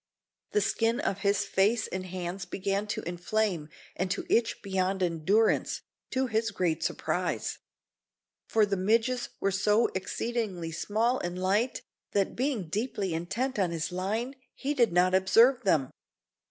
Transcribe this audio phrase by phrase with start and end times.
[0.53, 5.81] The skin of his face and hands began to inflame and to itch beyond endurance
[6.09, 7.59] to his great surprise;
[8.47, 11.83] for the midges were so exceedingly small and light,
[12.13, 15.91] that, being deeply intent on his line, he did not observe them.